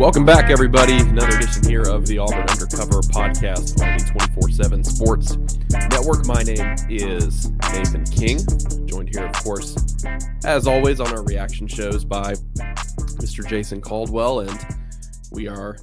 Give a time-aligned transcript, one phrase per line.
[0.00, 0.98] Welcome back, everybody.
[0.98, 5.36] Another edition here of the Auburn Undercover podcast on the 24 7 Sports
[5.70, 6.26] Network.
[6.26, 8.38] My name is Nathan King,
[8.86, 9.76] joined here, of course,
[10.44, 12.34] as always, on our reaction shows by
[13.18, 13.46] Mr.
[13.46, 14.40] Jason Caldwell.
[14.40, 14.66] And
[15.30, 15.76] we are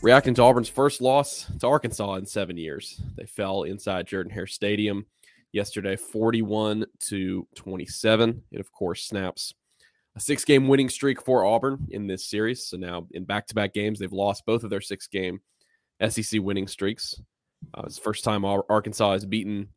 [0.00, 3.00] reacting to Auburn's first loss to Arkansas in seven years.
[3.16, 5.06] They fell inside Jordan Hare Stadium
[5.50, 8.42] yesterday, 41 to 27.
[8.52, 9.54] It, of course, snaps
[10.16, 12.66] a six game winning streak for Auburn in this series.
[12.66, 15.40] So now in back to back games, they've lost both of their six game
[16.06, 17.20] SEC winning streaks.
[17.74, 19.68] Uh, it's the first time Arkansas has beaten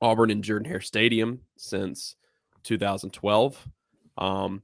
[0.00, 2.16] Auburn in Jordan Hare Stadium since
[2.64, 3.68] 2012.
[4.18, 4.62] Um,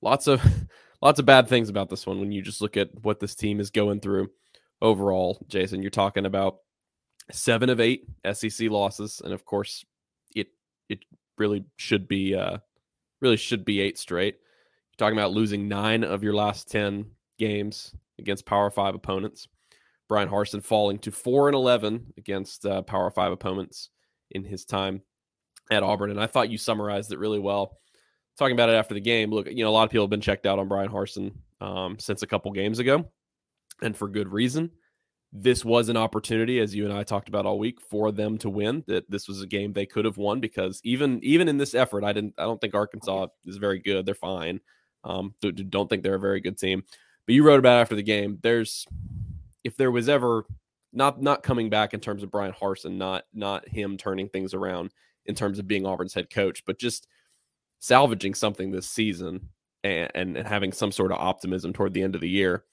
[0.00, 0.42] lots of
[1.02, 3.60] lots of bad things about this one when you just look at what this team
[3.60, 4.30] is going through
[4.80, 5.44] overall.
[5.48, 6.56] Jason, you're talking about
[7.30, 9.84] seven of eight SEC losses, and of course,
[10.34, 10.48] it
[10.88, 11.00] it
[11.36, 12.58] really should be uh,
[13.20, 14.34] really should be eight straight.
[14.34, 17.06] You're talking about losing nine of your last 10
[17.38, 19.48] games against Power Five opponents.
[20.08, 23.90] Bryan Harsin falling to four and 11 against uh, Power Five opponents
[24.30, 25.02] in his time
[25.70, 26.10] at Auburn.
[26.10, 27.78] And I thought you summarized it really well.
[28.38, 30.20] Talking about it after the game, look, you know, a lot of people have been
[30.20, 33.04] checked out on Bryan Harsin um, since a couple games ago,
[33.82, 34.70] and for good reason.
[35.32, 38.50] This was an opportunity, as you and I talked about all week, for them to
[38.50, 38.82] win.
[38.88, 42.02] That this was a game they could have won because even even in this effort,
[42.02, 42.34] I didn't.
[42.36, 44.06] I don't think Arkansas is very good.
[44.06, 44.60] They're fine.
[45.04, 46.82] Um, don't think they're a very good team.
[47.26, 48.38] But you wrote about after the game.
[48.42, 48.86] There's
[49.62, 50.44] if there was ever
[50.92, 54.92] not not coming back in terms of Bryan Harsin, not not him turning things around
[55.26, 57.06] in terms of being Auburn's head coach, but just
[57.78, 59.48] salvaging something this season
[59.84, 62.64] and, and, and having some sort of optimism toward the end of the year.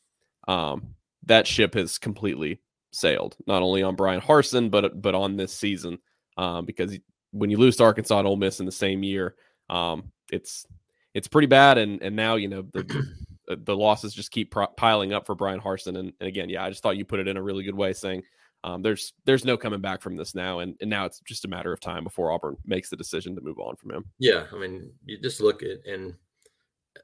[0.47, 0.95] Um,
[1.27, 2.59] that ship has completely
[2.91, 5.99] sailed, not only on Bryan Harsin, but but on this season.
[6.37, 6.97] Um, because
[7.31, 9.35] when you lose to Arkansas and Ole Miss in the same year,
[9.69, 10.65] um, it's
[11.13, 11.77] it's pretty bad.
[11.77, 13.05] And and now you know the
[13.47, 15.97] the, losses just keep pro- piling up for Bryan Harsin.
[15.97, 17.93] And, and again, yeah, I just thought you put it in a really good way,
[17.93, 18.23] saying
[18.63, 21.49] um, there's there's no coming back from this now, and and now it's just a
[21.49, 24.05] matter of time before Auburn makes the decision to move on from him.
[24.19, 26.13] Yeah, I mean, you just look at and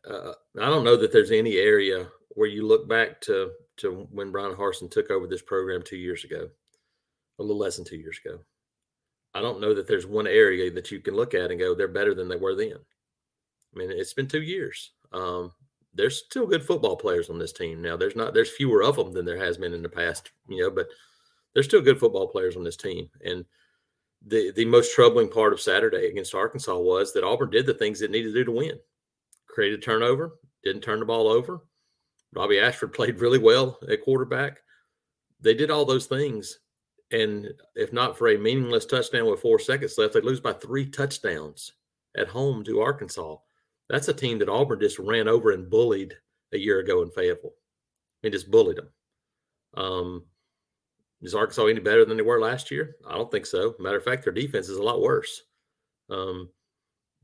[0.09, 4.31] uh, I don't know that there's any area where you look back to to when
[4.31, 6.49] Bryan Harsin took over this program two years ago,
[7.39, 8.39] a little less than two years ago.
[9.33, 11.87] I don't know that there's one area that you can look at and go, they're
[11.87, 12.77] better than they were then.
[13.73, 14.91] I mean, it's been two years.
[15.11, 15.51] Um,
[15.93, 17.97] there's still good football players on this team now.
[17.97, 20.69] There's not there's fewer of them than there has been in the past, you know,
[20.69, 20.87] but
[21.53, 23.09] there's still good football players on this team.
[23.23, 23.45] And
[24.25, 28.01] the the most troubling part of Saturday against Arkansas was that Auburn did the things
[28.01, 28.79] it needed to do to win.
[29.47, 31.61] Created turnover, didn't turn the ball over.
[32.33, 34.59] Robbie Ashford played really well at quarterback.
[35.41, 36.59] They did all those things.
[37.11, 40.85] And if not for a meaningless touchdown with four seconds left, they lose by three
[40.85, 41.73] touchdowns
[42.17, 43.35] at home to Arkansas.
[43.89, 46.15] That's a team that Auburn just ran over and bullied
[46.53, 47.53] a year ago in Fayetteville.
[48.21, 48.89] They just bullied them.
[49.75, 50.25] Um,
[51.21, 52.95] is Arkansas any better than they were last year?
[53.07, 53.75] I don't think so.
[53.79, 55.43] Matter of fact, their defense is a lot worse.
[56.09, 56.49] Um,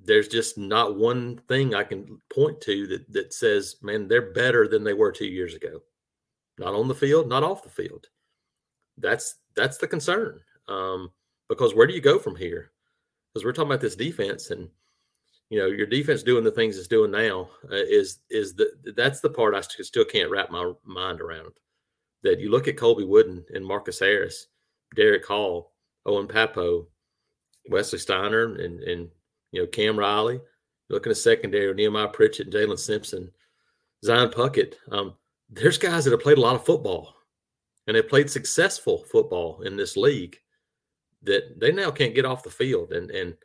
[0.03, 4.67] there's just not one thing I can point to that that says, man, they're better
[4.67, 5.81] than they were two years ago.
[6.57, 8.07] Not on the field, not off the field.
[8.97, 10.39] That's that's the concern.
[10.67, 11.11] Um,
[11.47, 12.71] because where do you go from here?
[13.33, 14.69] Because we're talking about this defense, and
[15.49, 19.19] you know your defense doing the things it's doing now uh, is is the that's
[19.19, 21.51] the part I st- still can't wrap my mind around.
[22.23, 24.47] That you look at Colby Wooden and Marcus Harris,
[24.95, 25.73] Derick Hall,
[26.05, 26.87] Owen Pappoe,
[27.69, 29.09] Wesley Steiner, and and
[29.51, 30.39] you know Cam Riley.
[30.89, 33.29] Looking at secondary, Nehemiah Pritchett, and Jaylin Simpson,
[34.03, 34.73] Zion Puckett.
[34.91, 35.13] Um,
[35.47, 37.13] there's guys that have played a lot of football,
[37.87, 40.37] and have played successful football in this league
[41.23, 42.93] that they now can't get off the field.
[42.93, 43.35] And and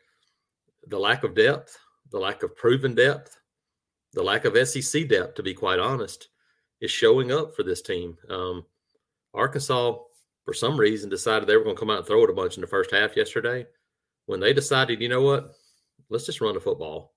[0.87, 1.77] the lack of depth,
[2.11, 3.37] the lack of proven depth,
[4.13, 6.29] the lack of SEC depth, to be quite honest,
[6.81, 8.17] is showing up for this team.
[8.29, 8.65] Um,
[9.33, 9.97] Arkansas,
[10.45, 12.55] for some reason, decided they were going to come out and throw it a bunch
[12.55, 13.65] in the first half yesterday.
[14.25, 15.53] When they decided, you know what,
[16.09, 17.13] let's just run the football.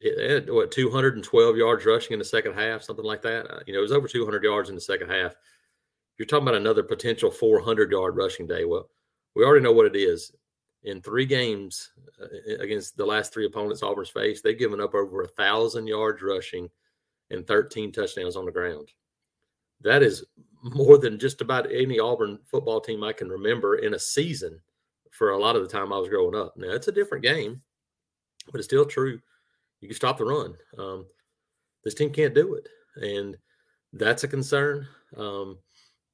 [0.00, 3.50] It had, what 212 yards rushing in the second half, something like that.
[3.50, 5.34] Uh, you know, it was over 200 yards in the second half.
[6.18, 8.64] You're talking about another potential 400 yard rushing day.
[8.64, 8.88] Well,
[9.34, 10.32] we already know what it is.
[10.82, 11.90] In three games
[12.22, 16.22] uh, against the last three opponents Auburn's faced, they've given up over a thousand yards
[16.22, 16.68] rushing
[17.30, 18.92] and 13 touchdowns on the ground.
[19.80, 20.24] That is
[20.62, 24.60] more than just about any Auburn football team I can remember in a season
[25.10, 26.56] for a lot of the time I was growing up.
[26.56, 27.60] Now, it's a different game,
[28.50, 29.20] but it's still true.
[29.80, 30.54] You can stop the run.
[30.78, 31.06] Um,
[31.84, 32.68] this team can't do it.
[32.96, 33.36] And
[33.92, 34.86] that's a concern.
[35.16, 35.58] Um,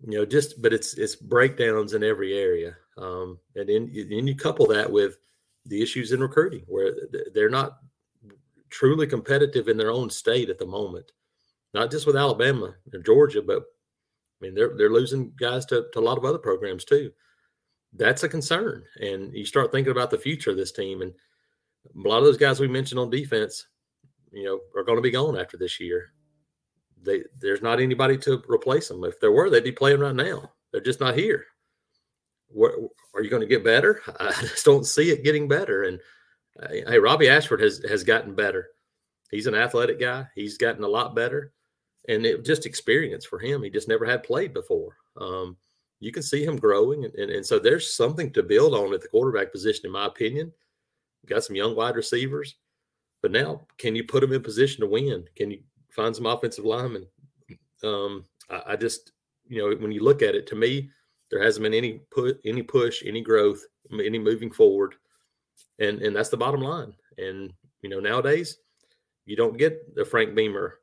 [0.06, 4.66] you know, just but it's it's breakdowns in every area, um, and then you couple
[4.66, 5.18] that with
[5.66, 6.92] the issues in recruiting where
[7.32, 7.78] they're not
[8.68, 11.12] truly competitive in their own state at the moment.
[11.72, 15.98] Not just with Alabama or Georgia, but I mean they're they're losing guys to, to
[15.98, 17.12] a lot of other programs too.
[17.92, 21.12] That's a concern, and you start thinking about the future of this team, and
[21.86, 23.66] a lot of those guys we mentioned on defense,
[24.30, 26.12] you know, are going to be gone after this year
[27.04, 29.04] they there's not anybody to replace them.
[29.04, 30.52] If there were, they'd be playing right now.
[30.70, 31.44] They're just not here.
[32.48, 32.72] Where,
[33.14, 34.02] are you going to get better?
[34.20, 35.84] I just don't see it getting better.
[35.84, 36.00] And
[36.62, 38.68] uh, hey, Robbie Ashford has has gotten better.
[39.30, 40.26] He's an athletic guy.
[40.34, 41.52] He's gotten a lot better,
[42.08, 43.62] and it just experience for him.
[43.62, 44.96] He just never had played before.
[45.16, 45.56] Um,
[46.00, 49.00] you can see him growing, and, and, and so there's something to build on at
[49.00, 50.52] the quarterback position, in my opinion.
[51.26, 52.56] Got some young wide receivers,
[53.20, 55.24] but now can you put them in position to win?
[55.36, 55.60] Can you
[55.92, 57.06] find some offensive linemen.
[57.84, 59.12] Um, I, I, just,
[59.46, 60.90] you know, when you look at it, to me,
[61.30, 64.94] there hasn't been any put, any push, any growth, any moving forward,
[65.78, 66.92] and and that's the bottom line.
[67.16, 68.58] And you know, nowadays,
[69.24, 70.78] you don't get the Frank Beamer,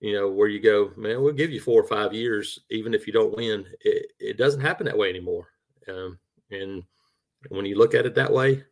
[0.00, 3.06] you know, where you go, man, we'll give you four or five years, even if
[3.06, 3.66] you don't win.
[3.82, 5.48] It, it doesn't happen that way anymore.
[5.88, 6.18] Um,
[6.50, 6.82] and
[7.50, 8.64] when you look at it that way,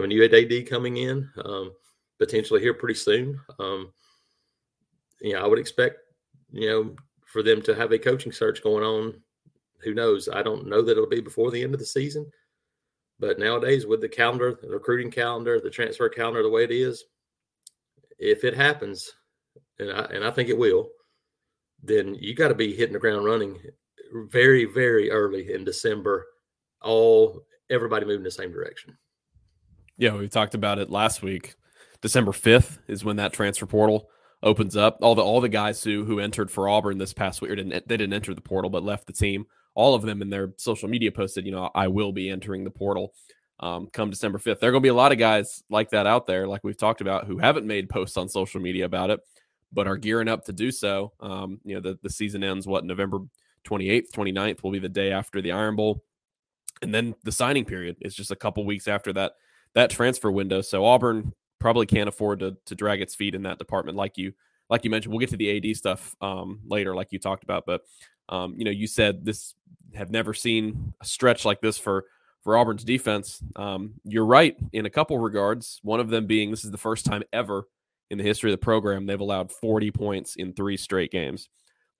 [0.00, 1.72] when you had AD coming in, um,
[2.18, 3.40] potentially here pretty soon.
[3.58, 3.92] Um,
[5.20, 5.98] you know, I would expect,
[6.52, 9.20] you know, for them to have a coaching search going on.
[9.82, 10.28] Who knows?
[10.28, 12.30] I don't know that it'll be before the end of the season.
[13.20, 17.04] But nowadays, with the calendar, the recruiting calendar, the transfer calendar, the way it is,
[18.18, 19.12] if it happens,
[19.78, 20.88] and I, and I think it will,
[21.82, 23.58] then you got to be hitting the ground running
[24.30, 26.26] very, very early in December.
[26.80, 28.96] All everybody moving the same direction.
[29.98, 31.56] Yeah, we talked about it last week.
[32.00, 34.08] December fifth is when that transfer portal
[34.44, 34.98] opens up.
[35.02, 37.96] All the all the guys who who entered for Auburn this past week, didn't they
[37.96, 39.46] didn't enter the portal but left the team.
[39.74, 42.70] All of them in their social media posted, you know, I will be entering the
[42.70, 43.12] portal
[43.58, 44.60] um, come December fifth.
[44.60, 46.78] There are going to be a lot of guys like that out there, like we've
[46.78, 49.18] talked about, who haven't made posts on social media about it,
[49.72, 51.12] but are gearing up to do so.
[51.18, 53.18] Um, you know, the the season ends what November
[53.64, 56.04] 28th, 29th will be the day after the Iron Bowl.
[56.82, 59.32] And then the signing period is just a couple weeks after that
[59.74, 60.60] that transfer window.
[60.60, 64.32] So Auburn probably can't afford to to drag its feet in that department like you
[64.70, 65.12] like you mentioned.
[65.12, 67.82] We'll get to the ad stuff um, later like you talked about but
[68.28, 69.54] um, you know you said this
[69.94, 72.04] have never seen a stretch like this for
[72.42, 73.42] for auburn's defense.
[73.56, 77.04] Um, you're right in a couple regards one of them being this is the first
[77.04, 77.64] time ever
[78.10, 81.48] in the history of the program they've allowed 40 points in three straight games.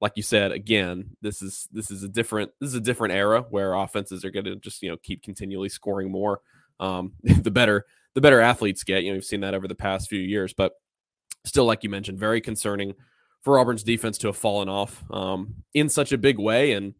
[0.00, 3.44] Like you said again this is this is a different this is a different era
[3.50, 6.40] where offenses are going to just you know keep continually scoring more
[6.80, 9.04] um, the better the better athletes get.
[9.04, 10.72] You know, we've seen that over the past few years, but
[11.44, 12.94] still, like you mentioned, very concerning
[13.42, 16.72] for Auburn's defense to have fallen off um, in such a big way.
[16.72, 16.94] And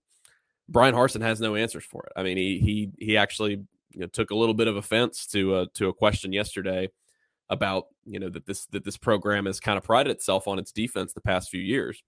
[0.68, 2.12] Bryan Harsin has no answers for it.
[2.16, 5.61] I mean, he he he actually you know, took a little bit of offense to
[5.61, 6.88] a, to a question yesterday
[7.50, 10.73] about you know that this that this program has kind of prided itself on its
[10.73, 12.02] defense the past few years.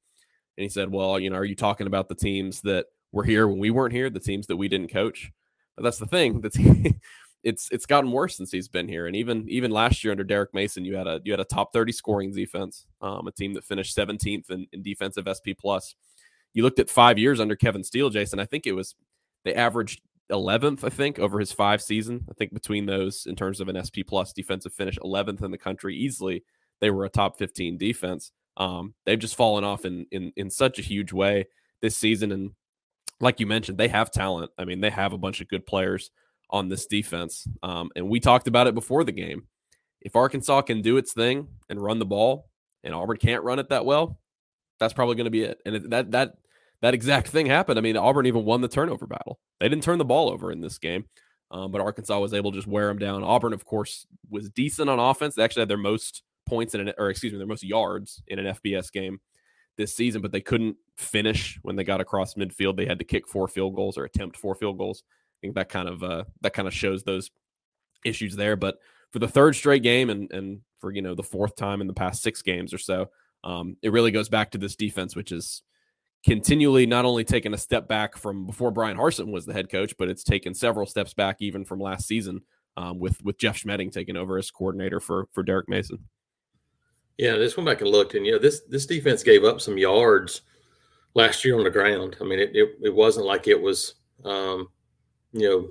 [0.56, 3.48] And he said, "Well, you know, are you talking about the teams that were here
[3.48, 5.32] when we weren't here, the teams that we didn't coach?"
[5.76, 6.42] But that's the thing.
[6.42, 7.00] The team,
[7.42, 9.06] it's it's gotten worse since he's been here.
[9.06, 11.72] And even even last year under Derek Mason, you had a you had a top
[11.72, 15.94] 30 scoring defense, um, a team that finished 17th in, in defensive SP plus.
[16.52, 18.40] You looked at five years under Kevin Steele, Jason.
[18.40, 18.94] I think it was
[19.44, 22.26] they averaged 11th, I think, over his five season.
[22.30, 25.58] I think between those, in terms of an SP plus defensive finish, 11th in the
[25.58, 26.44] country easily.
[26.80, 28.32] They were a top 15 defense.
[28.56, 31.46] Um, they've just fallen off in in in such a huge way
[31.80, 32.50] this season, and
[33.20, 34.50] like you mentioned, they have talent.
[34.58, 36.10] I mean, they have a bunch of good players
[36.50, 37.46] on this defense.
[37.62, 39.46] Um, and we talked about it before the game.
[40.00, 42.48] If Arkansas can do its thing and run the ball,
[42.82, 44.18] and Auburn can't run it that well,
[44.78, 45.60] that's probably going to be it.
[45.64, 46.34] And that that
[46.82, 47.78] that exact thing happened.
[47.78, 49.38] I mean, Auburn even won the turnover battle.
[49.60, 51.04] They didn't turn the ball over in this game,
[51.50, 53.22] um, but Arkansas was able to just wear them down.
[53.22, 55.34] Auburn, of course, was decent on offense.
[55.34, 58.38] They actually had their most points in an, or excuse me, their most yards in
[58.38, 59.20] an FBS game
[59.76, 62.76] this season, but they couldn't finish when they got across midfield.
[62.76, 65.02] They had to kick four field goals or attempt four field goals.
[65.40, 67.30] I think that kind of uh, that kind of shows those
[68.04, 68.56] issues there.
[68.56, 68.78] But
[69.10, 71.94] for the third straight game and and for you know the fourth time in the
[71.94, 73.08] past six games or so,
[73.42, 75.62] um, it really goes back to this defense, which is
[76.24, 79.94] continually not only taken a step back from before Bryan Harsin was the head coach,
[79.98, 82.42] but it's taken several steps back even from last season
[82.76, 86.06] um, with with Jeff Schmedding taking over as coordinator for for Derek Mason.
[87.18, 89.78] Yeah, this went back and looked, and you know this this defense gave up some
[89.78, 90.42] yards
[91.14, 92.16] last year on the ground.
[92.20, 93.94] I mean, it it, it wasn't like it was
[94.24, 94.68] um,
[95.32, 95.70] you know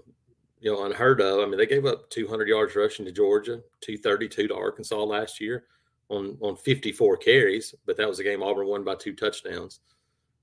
[0.60, 1.40] you know unheard of.
[1.40, 5.66] I mean, they gave up 200 yards rushing to Georgia, 232 to Arkansas last year
[6.10, 9.80] on on 54 carries, but that was a game Auburn won by two touchdowns.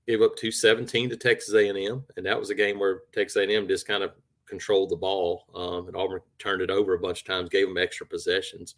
[0.07, 3.85] Gave up 217 to Texas A&M, and that was a game where Texas A&M just
[3.85, 4.13] kind of
[4.45, 7.77] controlled the ball, um, and Auburn turned it over a bunch of times, gave them
[7.77, 8.75] extra possessions.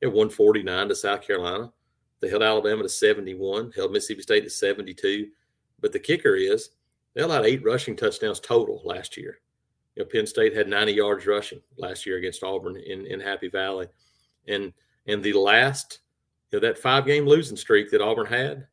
[0.00, 1.72] It 149 to South Carolina.
[2.20, 5.28] They held Alabama to 71, held Mississippi State to 72.
[5.80, 6.70] But the kicker is
[7.14, 9.38] they allowed eight rushing touchdowns total last year.
[9.96, 13.48] You know, Penn State had 90 yards rushing last year against Auburn in, in Happy
[13.48, 13.88] Valley.
[14.46, 14.72] And
[15.08, 16.00] and the last,
[16.50, 18.66] you know, that five game losing streak that Auburn had,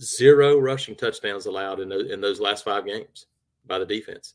[0.00, 3.26] zero rushing touchdowns allowed in those, in those last five games
[3.66, 4.34] by the defense.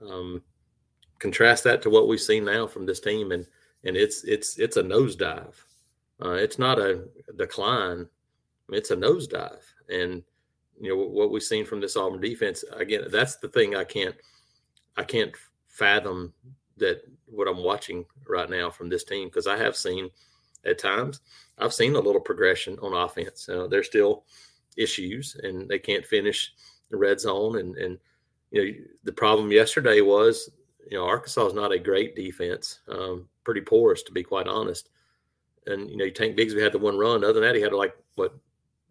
[0.00, 0.42] Um,
[1.18, 3.46] contrast that to what we've seen now from this team, and
[3.84, 5.54] and it's it's it's a nosedive.
[6.22, 7.04] Uh, it's not a
[7.36, 8.08] decline;
[8.70, 9.62] it's a nosedive.
[9.88, 10.22] And
[10.80, 13.04] you know what we've seen from this Auburn defense again.
[13.10, 14.16] That's the thing I can't
[14.96, 15.32] I can't
[15.66, 16.32] fathom
[16.78, 20.10] that what I'm watching right now from this team because I have seen
[20.64, 21.20] at times
[21.58, 23.48] I've seen a little progression on offense.
[23.48, 24.24] Uh, they're still
[24.76, 26.52] issues and they can't finish
[26.90, 27.58] the red zone.
[27.58, 27.98] And, and,
[28.50, 28.72] you know,
[29.04, 30.50] the problem yesterday was,
[30.90, 34.90] you know, Arkansas is not a great defense, um, pretty porous to be quite honest.
[35.66, 37.24] And, you know, Tank Bigsby had the one run.
[37.24, 38.34] Other than that, he had like, what,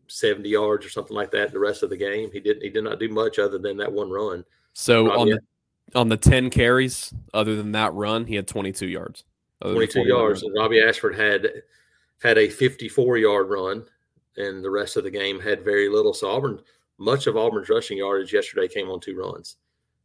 [0.08, 2.30] 70 yards or something like that the rest of the game.
[2.32, 4.44] He didn't, he did not do much other than that one run.
[4.74, 5.40] So on the,
[5.94, 9.24] on the 10 carries, other than that run, he had 22 yards.
[9.62, 10.44] 22 yards.
[10.44, 11.48] And Robbie Ashford had,
[12.22, 13.86] had a 54 yard run
[14.38, 16.13] and the rest of the game had very little.
[16.13, 16.60] So Auburn,
[16.98, 19.58] much of Auburn's rushing yardage yesterday came on two runs.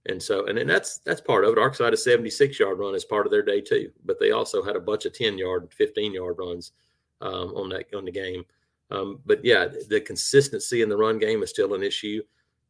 [0.06, 1.58] And so, and then that's that's part of it.
[1.58, 4.62] Arkansas had a 76 yard run as part of their day too, but they also
[4.62, 6.72] had a bunch of 10 yard, 15 yard runs
[7.20, 8.44] um, on that on the game.
[8.90, 12.22] Um, but yeah, the consistency in the run game is still an issue.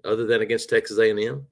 [0.04, 1.46] Other than against Texas A&M,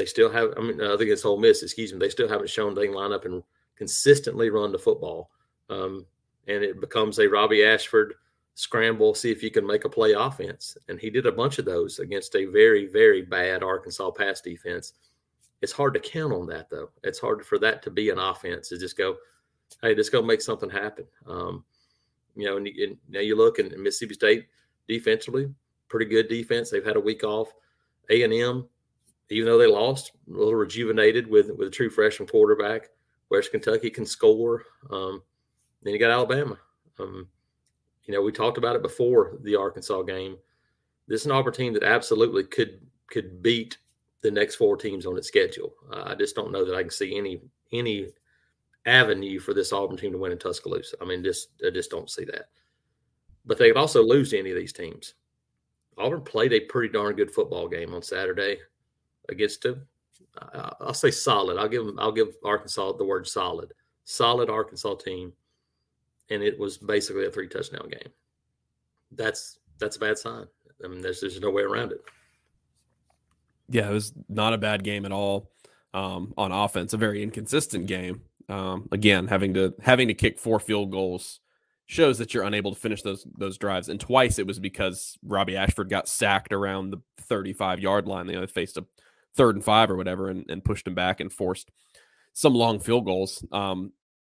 [0.00, 0.54] they still have.
[0.56, 3.12] I mean, other against Ole Miss, excuse me, they still haven't shown they can line
[3.12, 3.42] up and
[3.76, 5.30] consistently run the football.
[5.68, 6.06] Um,
[6.48, 8.14] and it becomes a Robbie Ashford
[8.54, 10.78] scramble, see if you can make a play offense.
[10.88, 14.94] And he did a bunch of those against a very, very bad Arkansas pass defense.
[15.60, 16.88] It's hard to count on that, though.
[17.04, 19.16] It's hard for that to be an offense to just go,
[19.82, 21.04] hey, just go make something happen.
[21.26, 21.62] Um,
[22.34, 24.46] you know, and, and, now you look and Mississippi State
[24.88, 25.52] defensively,
[25.88, 26.70] pretty good defense.
[26.70, 27.52] They've had a week off.
[28.08, 28.66] A and M,
[29.30, 32.90] even though they lost, a little rejuvenated with with a true freshman quarterback.
[33.30, 34.64] West Kentucky can score.
[34.90, 35.22] Um,
[35.82, 36.58] then you got Alabama.
[36.98, 37.28] Um,
[38.06, 40.36] you know, we talked about it before the Arkansas game.
[41.06, 43.78] This is an opportunity that absolutely could could beat
[44.22, 45.72] the next four teams on its schedule.
[45.92, 47.40] Uh, I just don't know that I can see any
[47.72, 48.08] any
[48.86, 50.96] avenue for this Auburn team to win in Tuscaloosa.
[51.00, 52.48] I mean, just I just don't see that.
[53.46, 55.14] But they could also lose to any of these teams.
[55.96, 58.58] Auburn played a pretty darn good football game on Saturday
[59.30, 59.78] against a,
[60.80, 61.58] I'll say solid.
[61.58, 63.72] I'll give them, I'll give Arkansas the word solid.
[64.04, 65.32] Solid Arkansas team
[66.30, 68.12] and it was basically a three touchdown game.
[69.12, 70.46] That's that's a bad sign.
[70.82, 72.00] I mean, there's there's no way around it.
[73.68, 75.50] Yeah, it was not a bad game at all
[75.92, 76.92] um, on offense.
[76.92, 78.22] A very inconsistent game.
[78.48, 81.40] Um, again, having to having to kick four field goals
[81.86, 83.88] shows that you're unable to finish those those drives.
[83.88, 88.26] And twice it was because Robbie Ashford got sacked around the 35 yard line.
[88.26, 88.86] They faced a
[89.36, 91.70] third and five or whatever, and, and pushed him back and forced
[92.32, 93.44] some long field goals.
[93.52, 93.92] Um,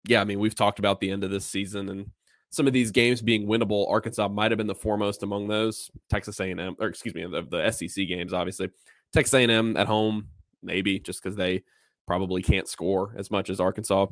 [0.07, 2.11] yeah, I mean, we've talked about the end of this season and
[2.51, 3.91] some of these games being winnable.
[3.91, 5.91] Arkansas might have been the foremost among those.
[6.11, 8.71] Texas A&M, or excuse me, the, the SEC games, obviously.
[9.13, 10.29] Texas A&M at home,
[10.63, 11.63] maybe just because they
[12.07, 14.07] probably can't score as much as Arkansas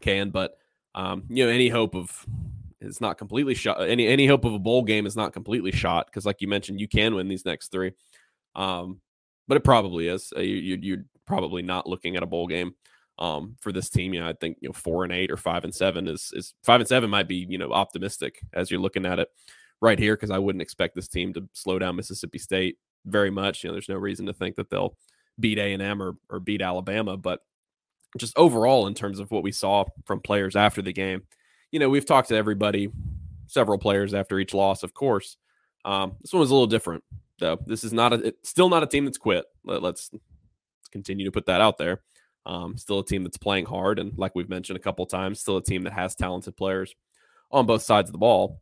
[0.00, 0.30] can.
[0.30, 0.56] But
[0.94, 2.26] um, you know, any hope of
[2.80, 3.80] it's not completely shot.
[3.82, 6.80] Any any hope of a bowl game is not completely shot because, like you mentioned,
[6.80, 7.92] you can win these next three.
[8.54, 9.00] Um,
[9.48, 10.32] but it probably is.
[10.36, 12.74] Uh, you, you're probably not looking at a bowl game
[13.18, 14.14] um, for this team.
[14.14, 16.54] You know, I think you know four and eight or five and seven is is
[16.62, 19.28] five and seven might be you know optimistic as you're looking at it
[19.80, 23.62] right here because I wouldn't expect this team to slow down Mississippi State very much.
[23.62, 24.96] You know, there's no reason to think that they'll
[25.40, 27.40] beat A and M or or beat Alabama, but
[28.16, 31.22] just overall in terms of what we saw from players after the game,
[31.70, 32.90] you know, we've talked to everybody,
[33.46, 35.36] several players after each loss, of course.
[35.84, 37.04] Um, this one was a little different,
[37.38, 37.58] though.
[37.66, 39.44] This is not a, still not a team that's quit.
[39.64, 42.02] Let, let's, let's continue to put that out there.
[42.46, 45.58] Um, still a team that's playing hard, and like we've mentioned a couple times, still
[45.58, 46.94] a team that has talented players
[47.50, 48.60] on both sides of the ball.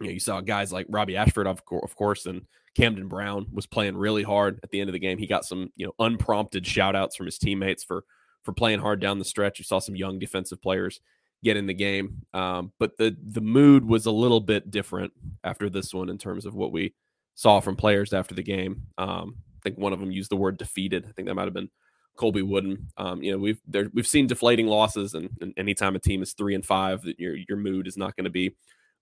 [0.00, 3.66] You know, you saw guys like Robbie Ashford, of, of course, and Camden Brown was
[3.66, 5.18] playing really hard at the end of the game.
[5.18, 8.04] He got some, you know, unprompted shout outs from his teammates for
[8.42, 9.58] for playing hard down the stretch.
[9.58, 11.00] You saw some young defensive players
[11.44, 15.12] get in the game, um, but the the mood was a little bit different
[15.44, 16.94] after this one in terms of what we
[17.34, 18.82] saw from players after the game.
[18.98, 21.06] Um, I think one of them used the word defeated.
[21.08, 21.70] I think that might have been
[22.16, 22.88] Colby Wooden.
[22.96, 26.32] Um, you know, we've there, we've seen deflating losses, and, and anytime a team is
[26.32, 28.54] three and five, that your your mood is not going to be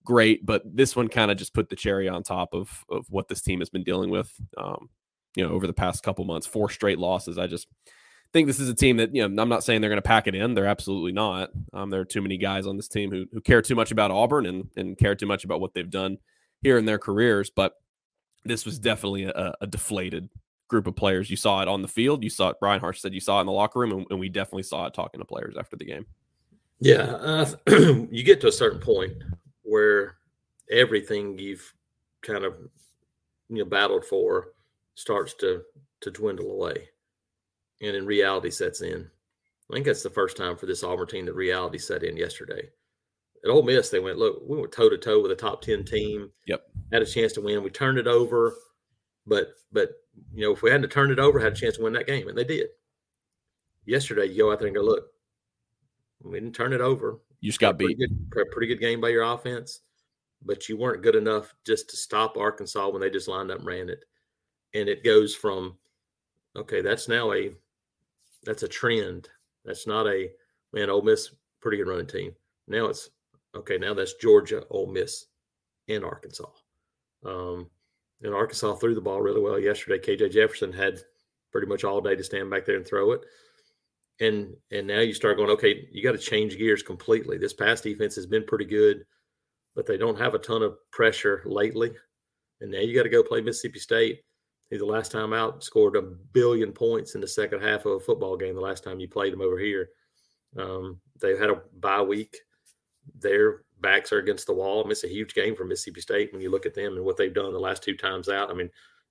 [0.05, 0.45] great.
[0.45, 3.43] But this one kind of just put the cherry on top of of what this
[3.43, 4.33] team has been dealing with.
[4.57, 4.91] Um,
[5.37, 7.39] you know, over the past couple months, four straight losses.
[7.39, 7.69] I just
[8.33, 9.43] think this is a team that you know.
[9.43, 10.55] I'm not saying they're going to pack it in.
[10.55, 11.51] They're absolutely not.
[11.73, 14.11] Um, there are too many guys on this team who who care too much about
[14.11, 16.19] Auburn and and care too much about what they've done
[16.63, 17.51] here in their careers.
[17.55, 17.75] But
[18.45, 20.29] this was definitely a, a deflated
[20.69, 21.29] group of players.
[21.29, 22.25] You saw it on the field.
[22.25, 22.61] You saw it.
[22.61, 24.87] Bryan Harsin said you saw it in the locker room, and, and we definitely saw
[24.87, 26.07] it talking to players after the game.
[26.79, 27.51] Yeah, uh,
[28.11, 29.13] you get to a certain point
[29.63, 30.17] where
[30.71, 31.75] everything you've
[32.23, 32.55] kind of
[33.49, 34.53] you know battled for
[34.95, 35.63] starts to
[36.01, 36.89] to dwindle away,
[37.83, 39.11] and then reality sets in.
[39.71, 42.71] I think that's the first time for this Auburn team that reality set in yesterday.
[43.45, 44.43] At Ole Miss, they went look.
[44.47, 46.31] We went toe to toe with a top ten team.
[46.47, 47.63] Yep, had a chance to win.
[47.63, 48.55] We turned it over,
[49.27, 49.91] but but
[50.33, 52.29] you know if we hadn't turned it over, had a chance to win that game,
[52.29, 52.69] and they did.
[53.87, 55.07] Yesterday, you go out there and go look.
[56.23, 57.19] We didn't turn it over.
[57.41, 58.31] You just got pretty beat.
[58.31, 59.81] Good, pretty good game by your offense,
[60.45, 63.67] but you weren't good enough just to stop Arkansas when they just lined up and
[63.67, 64.05] ran it.
[64.75, 65.77] And it goes from,
[66.55, 67.51] okay, that's now a,
[68.45, 69.29] that's a trend.
[69.65, 70.31] That's not a
[70.73, 70.91] man.
[70.91, 71.31] Ole Miss
[71.61, 72.35] pretty good running team.
[72.69, 73.11] Now it's
[73.55, 73.79] okay.
[73.79, 75.27] Now that's Georgia, Ole Miss,
[75.89, 76.51] and Arkansas.
[77.25, 77.69] Um,
[78.23, 79.99] and Arkansas threw the ball really well yesterday.
[79.99, 80.99] KJ Jefferson had
[81.53, 83.23] pretty much all day to stand back there and throw it.
[84.21, 87.39] And and now you start going okay you got to change gears completely.
[87.39, 89.05] This pass defense has been pretty good
[89.77, 91.93] but they don't have a ton of pressure lately.
[92.61, 94.21] And now you got to go play mississippi state
[94.71, 98.01] He's the last time out scored a billion points in the second half of a
[98.01, 99.89] football game the last time you played them over here.
[100.57, 102.37] Um, they've had a bye week
[103.19, 104.81] their backs are against the wall.
[104.81, 107.05] I mean, it's a huge game for mississippi state when you look at them and
[107.05, 108.51] what they've done the last two times out.
[108.51, 108.71] I mean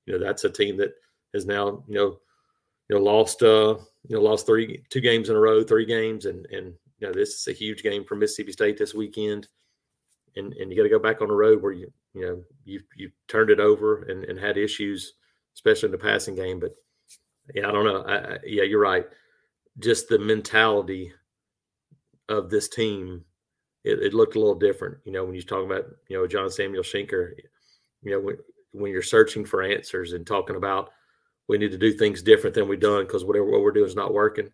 [0.10, 0.94] you know that's a team that
[1.34, 2.20] has now you know
[2.90, 3.76] you know lost uh
[4.08, 6.26] you know lost three two games in a row three games.
[6.26, 9.48] And and you know this is a huge game for mississippi state this weekend.
[10.36, 12.82] And and you got to go back on the road where you you know you
[12.96, 15.14] you turned it over and, and had issues
[15.56, 16.60] especially in the passing game.
[16.60, 16.72] But
[17.54, 18.02] yeah i don't know.
[18.04, 19.06] I, I, yeah you're right.
[19.78, 21.14] Just the mentality
[22.28, 23.26] of this team
[23.84, 26.50] it, it, looked a little different you know when you're talking about you know john
[26.50, 27.32] samuel shenker
[28.04, 28.38] you know when,
[28.72, 30.92] when you're searching for answers and talking about
[31.50, 33.96] we need to do things different than we've done because whatever what we're doing is
[33.96, 34.50] not working.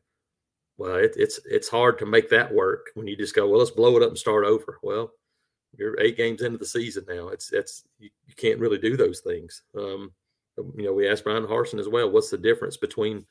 [0.78, 3.72] Well, it, it's it's hard to make that work when you just go, well, let's
[3.72, 4.80] blow it up and start over.
[4.82, 5.12] Well,
[5.78, 7.28] you're eight games into the season now.
[7.28, 9.62] It's it's you, you can't really do those things.
[9.78, 10.14] Um,
[10.58, 12.10] you know, we asked Bryan Harsin as well.
[12.10, 13.26] What's the difference between,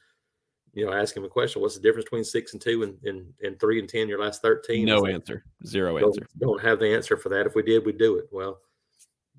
[0.75, 1.63] you know, ask him a question.
[1.63, 4.09] What's the difference between six and two and and, and three and ten?
[4.09, 4.87] Your last thirteen?
[4.87, 5.45] No answer.
[5.67, 6.27] Zero don't, answer.
[6.39, 7.47] Don't have the answer for that.
[7.47, 8.29] If we did, we'd do it.
[8.33, 8.59] Well,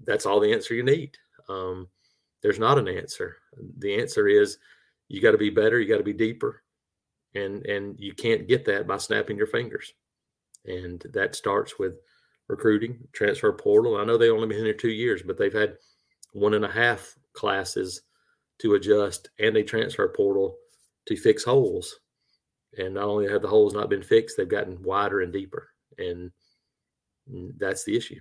[0.03, 1.17] that's all the answer you need.
[1.49, 1.87] Um,
[2.41, 3.37] there's not an answer.
[3.79, 4.57] The answer is
[5.07, 6.63] you got to be better, you got to be deeper.
[7.35, 9.93] And and you can't get that by snapping your fingers.
[10.65, 11.95] And that starts with
[12.47, 13.97] recruiting, transfer portal.
[13.97, 15.77] I know they only been here two years, but they've had
[16.31, 18.01] one and a half classes
[18.59, 20.55] to adjust and a transfer portal
[21.07, 21.99] to fix holes.
[22.77, 25.69] And not only have the holes not been fixed, they've gotten wider and deeper.
[25.97, 26.31] And
[27.57, 28.19] that's the issue.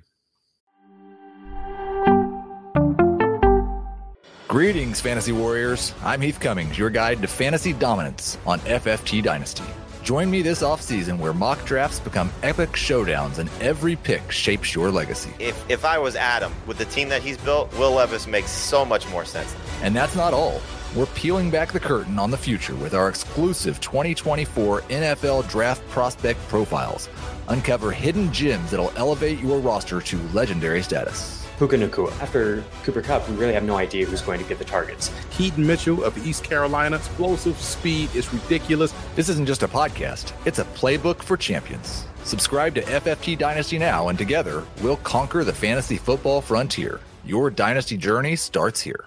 [4.49, 5.93] Greetings, Fantasy Warriors.
[6.05, 9.65] I'm Heath Cummings, your guide to fantasy dominance on FFT Dynasty.
[10.05, 14.93] Join me this offseason where mock drafts become epic showdowns and every pick shapes your
[14.93, 15.33] legacy.
[15.41, 18.85] If, if I was Adam, with the team that he's built, Will Levis makes so
[18.85, 19.57] much more sense.
[19.83, 20.61] And that's not all.
[20.95, 26.39] We're peeling back the curtain on the future with our exclusive 2024 NFL Draft Prospect
[26.47, 27.09] Profiles.
[27.49, 31.45] Uncover hidden gems that'll elevate your roster to legendary status.
[31.59, 32.13] Puka Nacua.
[32.21, 35.11] After Cooper Kupp, we really have no idea who's going to get the targets.
[35.33, 38.95] Keaton Mitchell of East Carolina, explosive speed is ridiculous.
[39.17, 42.07] This isn't just a podcast, it's a playbook for champions.
[42.23, 47.01] Subscribe to FFT Dynasty now, and together we'll conquer the fantasy football frontier.
[47.25, 49.07] Your dynasty journey starts here.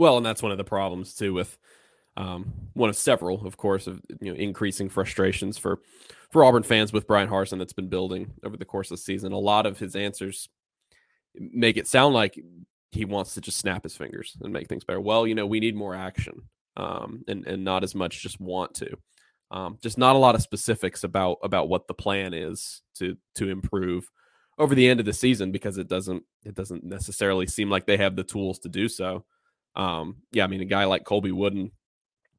[0.00, 1.58] Well, and that's one of the problems too with
[2.16, 5.82] um, one of several, of course, of you know increasing frustrations for
[6.30, 9.32] for Auburn fans with Bryan Harsin that's been building over the course of the season.
[9.32, 10.48] A lot of his answers
[11.34, 12.42] make it sound like
[12.92, 15.02] he wants to just snap his fingers and make things better.
[15.02, 16.44] Well, you know, we need more action,
[16.78, 18.96] um, and and not as much just want to.
[19.50, 23.50] Um, just not a lot of specifics about about what the plan is to to
[23.50, 24.10] improve
[24.56, 27.98] over the end of the season because it doesn't it doesn't necessarily seem like they
[27.98, 29.26] have the tools to do so.
[29.76, 31.70] Um, yeah, I mean, a guy like Colby Wooden,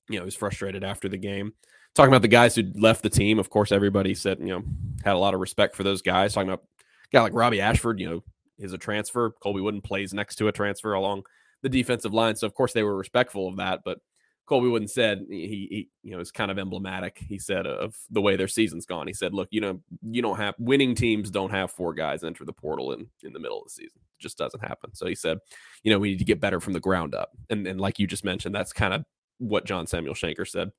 [0.10, 1.54] you know, was frustrated after the game.
[1.94, 4.64] Talking about the guys who left the team, of course, everybody said, you know,
[5.04, 6.34] had a lot of respect for those guys.
[6.34, 8.24] Talking about a guy like Robbie Ashford, you know,
[8.58, 9.32] is a transfer.
[9.32, 11.24] Colby Wooden plays next to a transfer along
[11.62, 12.36] the defensive line.
[12.36, 13.82] So, of course, they were respectful of that.
[13.84, 14.00] But
[14.46, 17.18] Colby Wooden said he, he, you know, is kind of emblematic.
[17.28, 19.08] He said of the way their season's gone.
[19.08, 22.46] He said, "Look, you know, you don't have winning teams don't have four guys enter
[22.46, 24.02] the portal in in the middle of the season.
[24.22, 25.40] It just doesn't happen." So he said,
[25.84, 28.08] "You know, we need to get better from the ground up." And and like you
[28.08, 29.04] just mentioned, that's kind of
[29.40, 30.72] what John Samuel Shenker said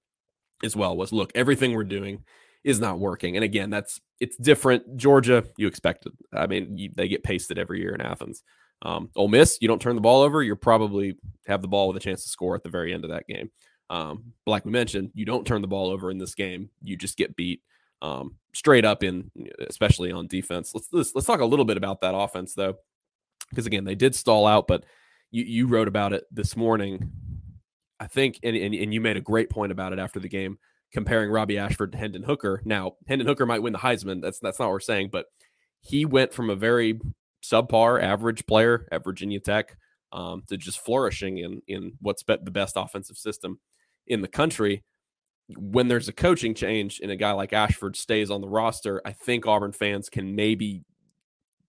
[0.64, 0.96] as well.
[0.96, 2.24] Was look, everything we're doing
[2.64, 3.36] is not working.
[3.36, 4.96] And again, that's it's different.
[4.96, 6.12] Georgia, you expected.
[6.32, 8.42] I mean, you, they get pasted every year in Athens.
[8.82, 11.96] Um, Ole Miss, you don't turn the ball over, you're probably have the ball with
[11.96, 13.50] a chance to score at the very end of that game.
[13.90, 17.16] Um, like we mentioned, you don't turn the ball over in this game, you just
[17.16, 17.62] get beat
[18.00, 19.30] um, straight up in,
[19.68, 20.72] especially on defense.
[20.74, 22.74] Let's, let's let's talk a little bit about that offense though,
[23.52, 24.84] because again, they did stall out, but
[25.30, 27.12] you you wrote about it this morning.
[28.00, 30.58] I think, and, and, and you made a great point about it after the game,
[30.92, 32.60] comparing Robbie Ashford to Hendon Hooker.
[32.64, 34.20] Now, Hendon Hooker might win the Heisman.
[34.20, 35.26] That's that's not what we're saying, but
[35.80, 37.00] he went from a very
[37.44, 39.76] subpar average player at Virginia Tech
[40.12, 43.60] um, to just flourishing in in what's the best offensive system
[44.06, 44.82] in the country.
[45.56, 49.12] When there's a coaching change and a guy like Ashford stays on the roster, I
[49.12, 50.84] think Auburn fans can maybe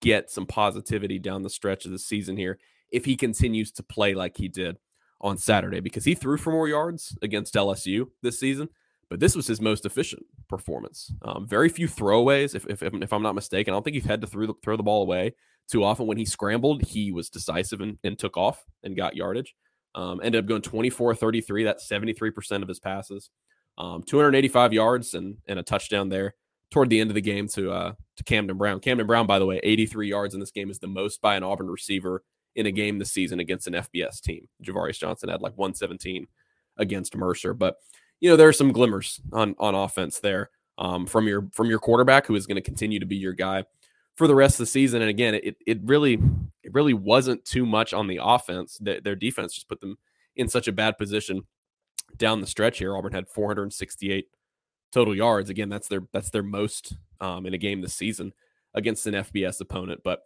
[0.04, 2.60] get some positivity down the stretch of the season here
[2.92, 4.78] if he continues to play like he did
[5.22, 8.70] on Saturday because he threw for more yards against LSU this season
[9.13, 11.13] but this was his most efficient performance.
[11.22, 13.72] Um, very few throwaways, if, if, if, I'm not mistaken.
[13.72, 15.36] I don't think he had to throw the, throw the ball away
[15.70, 16.08] too often.
[16.08, 19.54] When he scrambled, he was decisive and, and took off and got yardage.
[19.94, 21.63] Um, ended up going 24 33.
[21.63, 23.30] That's 73% of his passes.
[23.78, 26.34] Um, 285 yards and, and a touchdown there
[26.73, 28.79] toward the end of the game to uh, to Camden Brown.
[28.79, 31.43] Camden Brown, by the way, 83 yards in this game is the most by an
[31.43, 32.23] Auburn receiver
[32.55, 34.47] in a game this season against an FBS team.
[34.63, 36.27] Ja'Varrius Johnson had like 117
[36.77, 37.77] against Mercer, but
[38.19, 41.79] you know there are some glimmers on on offense there um, from your from your
[41.79, 43.63] quarterback who is going to continue to be your guy
[44.15, 45.01] for the rest of the season.
[45.01, 46.19] And again, it it really
[46.63, 48.79] it really wasn't too much on the offense.
[48.81, 49.97] Their defense just put them
[50.36, 51.43] in such a bad position
[52.17, 52.97] down the stretch here.
[52.97, 54.25] Auburn had 468
[54.93, 55.49] total yards.
[55.49, 58.34] Again, that's their that's their most um, in a game this season
[58.73, 60.01] against an FBS opponent.
[60.03, 60.21] But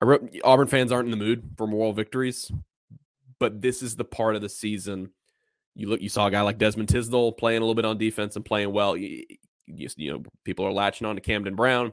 [0.00, 2.50] I wrote Auburn fans aren't in the mood for moral victories,
[3.38, 5.10] but this is the part of the season
[5.74, 8.36] you look, you saw a guy like Desmond Tisdol playing a little bit on defense
[8.36, 8.96] and playing well.
[8.96, 9.24] You,
[9.66, 11.92] you, you know, people are latching on to Camden Brown.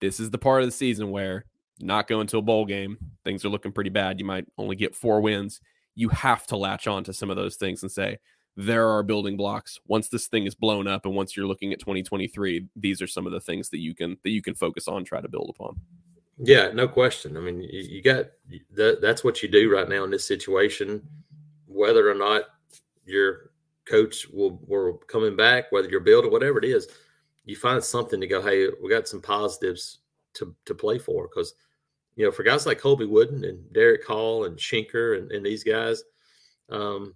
[0.00, 1.44] This is the part of the season where
[1.80, 4.18] not going to a bowl game, things are looking pretty bad.
[4.18, 5.60] You might only get four wins.
[5.94, 8.18] You have to latch on to some of those things and say,
[8.56, 9.78] there are building blocks.
[9.86, 13.26] Once this thing is blown up and once you're looking at 2023, these are some
[13.26, 15.78] of the things that you can that you can focus on, try to build upon.
[16.38, 17.36] Yeah, no question.
[17.36, 18.26] I mean, you, you got
[18.74, 21.06] that, that's what you do right now in this situation,
[21.66, 22.44] whether or not
[23.04, 23.50] your
[23.86, 26.88] coach will will coming back, whether you're building whatever it is,
[27.44, 28.42] you find something to go.
[28.42, 29.98] Hey, we got some positives
[30.34, 31.54] to to play for because
[32.16, 35.64] you know for guys like Colby Wooden and Derick Hall and Shenker and, and these
[35.64, 36.02] guys,
[36.70, 37.14] um,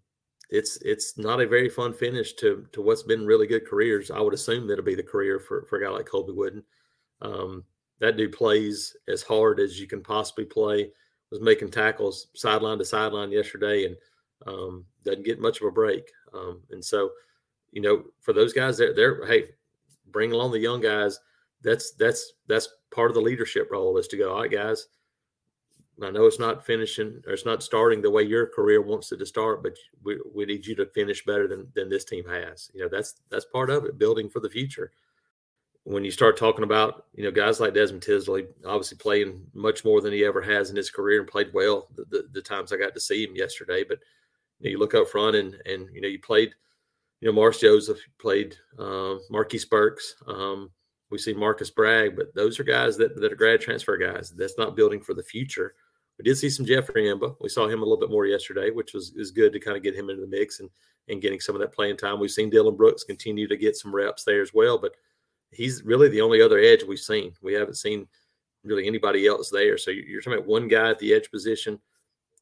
[0.51, 4.11] it's it's not a very fun finish to to what's been really good careers.
[4.11, 6.63] I would assume that'll be the career for for a guy like Colby Wooden.
[7.23, 7.65] Um,
[8.01, 10.91] that dude plays as hard as you can possibly play.
[11.31, 13.97] Was making tackles sideline to sideline yesterday, and
[14.47, 16.11] um, doesn't get much of a break.
[16.35, 17.11] Um, and so,
[17.71, 19.45] you know, for those guys, they're, they're hey,
[20.11, 21.21] bring along the young guys.
[21.63, 24.33] That's that's that's part of the leadership role is to go.
[24.33, 24.89] All right, guys.
[26.03, 29.19] I know it's not finishing or it's not starting the way your career wants it
[29.19, 32.71] to start, but we, we need you to finish better than than this team has.
[32.73, 34.93] You know, that's that's part of it, building for the future.
[35.85, 40.01] When you start talking about, you know, guys like Desmond Tisdol, obviously playing much more
[40.01, 42.77] than he ever has in his career and played well the, the, the times I
[42.77, 43.99] got to see him yesterday, but
[44.61, 46.55] you, look up front and and you know you played,
[47.21, 50.15] you know Morris Joseph played um, Marquise Burks.
[50.27, 50.71] Um,
[51.11, 54.31] we see Marcus Bragg, but those are guys that that are grad transfer guys.
[54.31, 55.75] That's not building for the future.
[56.21, 57.35] We did see some Jeffrey M'ba.
[57.41, 59.83] We saw him a little bit more yesterday, which was is good to kind of
[59.83, 60.69] get him into the mix and
[61.09, 62.21] and getting some of that playing time.
[62.21, 64.93] We've seen Dylan Brooks continue to get some reps there as well, but
[65.51, 67.33] he's really the only other edge we've seen.
[67.41, 68.07] We haven't seen
[68.65, 69.79] really anybody else there.
[69.79, 71.81] So you're talking about one guy at the edge position,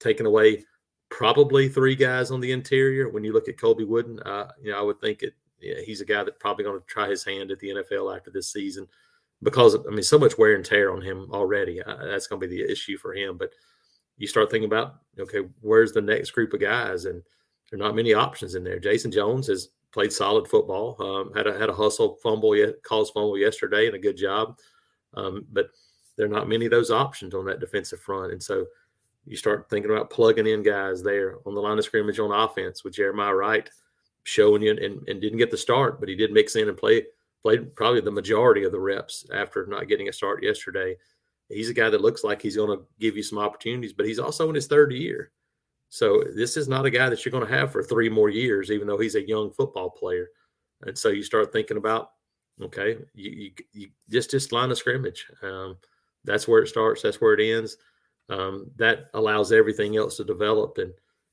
[0.00, 0.64] taking away
[1.08, 3.08] probably three guys on the interior.
[3.10, 6.00] When you look at Colby Wooden, uh, you know, I would think it, yeah, he's
[6.00, 8.88] a guy that's probably going to try his hand at the NFL after this season
[9.42, 11.82] because I mean, so much wear and tear on him already.
[11.82, 13.36] Uh, that's going to be the issue for him.
[13.36, 13.50] But
[14.16, 17.04] you start thinking about, okay, where's the next group of guys?
[17.04, 17.22] And
[17.70, 18.80] there are not many options in there.
[18.80, 20.96] Jayson Jones has played solid football.
[21.00, 24.58] Um, had a had a hustle fumble, yet calls fumble yesterday, and a good job.
[25.14, 25.70] Um, but
[26.16, 28.66] there are not many of those options on that defensive front, and so
[29.24, 32.82] you start thinking about plugging in guys there on the line of scrimmage on offense
[32.82, 33.70] with Jeremiah Wright
[34.24, 37.04] showing you and, and didn't get the start, but he did mix in and play
[37.42, 40.96] played probably the majority of the reps after not getting a start yesterday.
[41.48, 44.18] He's a guy that looks like he's going to give you some opportunities, but he's
[44.18, 45.32] also in his third year.
[45.88, 48.70] So this is not a guy that you're going to have for three more years,
[48.70, 50.28] even though he's a young football player.
[50.82, 52.10] And so you start thinking about,
[52.60, 55.26] okay, you, you, you just just line of scrimmage.
[55.42, 55.78] Um,
[56.24, 57.02] that's where it starts.
[57.02, 57.78] That's where it ends.
[58.28, 60.92] Um, that allows everything else to develop, and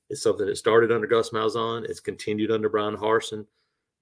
[0.09, 1.83] it's something that started under Gus Malzahn.
[1.83, 3.45] It's continued under Bryan Harsin.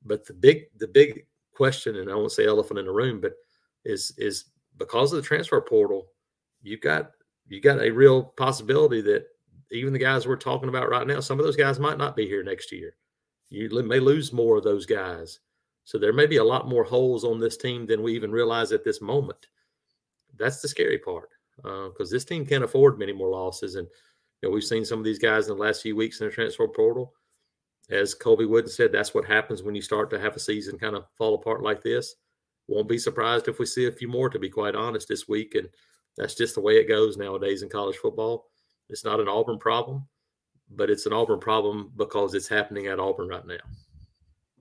[0.06, 3.34] But the big the big question, and I won't say elephant in the room, but
[3.86, 4.46] is is
[4.78, 6.08] because of the transfer portal,
[6.62, 7.12] you got
[7.48, 9.26] you got a real possibility that
[9.72, 12.28] even the guys we're talking about right now, some of those guys might not be
[12.28, 12.96] here next year.
[13.50, 15.40] You may lose more of those guys.
[15.84, 18.72] So there may be a lot more holes on this team than we even realize
[18.72, 19.48] at this moment.
[20.38, 23.76] That's the scary part because uh, this team can't afford many more losses.
[23.76, 23.88] And
[24.42, 26.34] you know, we've seen some of these guys in the last few weeks in the
[26.34, 27.14] transfer portal.
[27.90, 30.96] As Colby Wooden said, that's what happens when you start to have a season kind
[30.96, 32.16] of fall apart like this.
[32.68, 35.56] Won't be surprised if we see a few more, to be quite honest, this week.
[35.56, 35.68] And
[36.18, 38.46] that's just the way it goes nowadays in college football.
[38.90, 40.08] It's not an Auburn problem,
[40.70, 43.56] but it's an Auburn problem because it's happening at Auburn right now.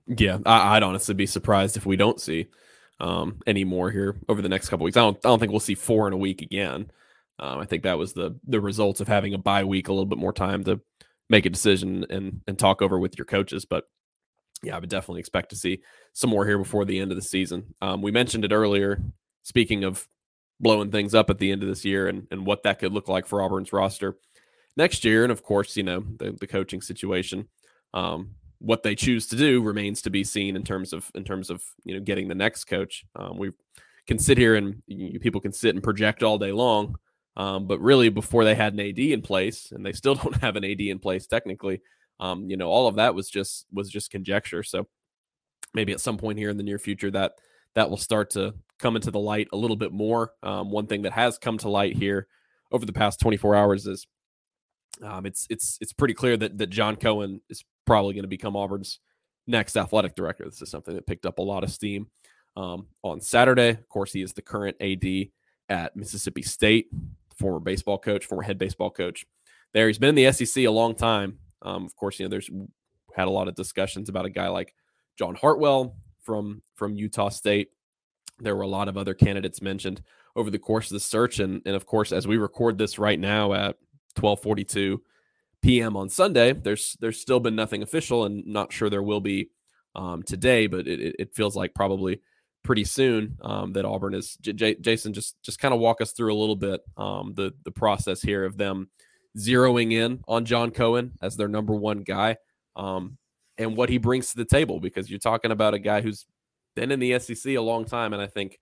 [0.06, 2.48] Yeah, I, would honestly be surprised if we don't see
[2.98, 4.96] um, any more here over the next couple weeks.
[4.96, 6.90] I don't, I don't think we'll see four in a week again.
[7.38, 10.06] Um, I think that was the the results of having a bye week, a little
[10.06, 10.80] bit more time to
[11.30, 13.64] make a decision and and talk over with your coaches.
[13.64, 13.84] But
[14.62, 15.80] yeah, I would definitely expect to see
[16.12, 17.74] some more here before the end of the season.
[17.80, 19.02] Um, we mentioned it earlier.
[19.42, 20.06] Speaking of
[20.60, 23.08] blowing things up at the end of this year and, and what that could look
[23.08, 24.16] like for Auburn's roster
[24.76, 25.24] next year.
[25.24, 27.48] And of course, you know, the, the coaching situation.
[27.92, 31.50] Um, what they choose to do remains to be seen in terms of in terms
[31.50, 33.04] of you know getting the next coach.
[33.16, 33.50] Um, we
[34.06, 36.96] can sit here and you, people can sit and project all day long,
[37.36, 40.56] um, but really before they had an AD in place, and they still don't have
[40.56, 41.80] an AD in place technically,
[42.20, 44.62] um, you know, all of that was just was just conjecture.
[44.62, 44.86] So
[45.74, 47.32] maybe at some point here in the near future that
[47.74, 50.32] that will start to come into the light a little bit more.
[50.42, 52.26] Um, one thing that has come to light here
[52.70, 54.06] over the past 24 hours is
[55.02, 58.56] um, it's it's it's pretty clear that that John Cohen is probably going to become
[58.56, 59.00] Auburn's
[59.46, 60.44] next athletic director.
[60.44, 62.08] This is something that picked up a lot of steam
[62.56, 63.70] um, on Saturday.
[63.70, 65.28] Of course, he is the current AD
[65.68, 66.88] at Mississippi State,
[67.38, 69.24] former baseball coach, former head baseball coach.
[69.72, 71.38] There, he's been in the SEC a long time.
[71.62, 72.50] Um, of course, you know there's
[73.14, 74.74] had a lot of discussions about a guy like
[75.18, 77.68] John Hartwell from from Utah State.
[78.38, 80.02] There were a lot of other candidates mentioned
[80.34, 83.18] over the course of the search, and and of course, as we record this right
[83.18, 83.76] now at
[84.16, 84.98] 12:42
[85.62, 85.96] p.m.
[85.96, 89.50] on Sunday, there's there's still been nothing official, and not sure there will be
[89.94, 92.20] um, today, but it, it feels like probably
[92.62, 94.36] pretty soon um, that Auburn is.
[94.40, 97.72] J- Jason, just just kind of walk us through a little bit um, the the
[97.72, 98.90] process here of them
[99.38, 102.36] zeroing in on John Cohen as their number one guy.
[102.76, 103.18] Um,
[103.58, 106.26] and what he brings to the table because you're talking about a guy who's
[106.74, 108.12] been in the SEC a long time.
[108.12, 108.58] And I think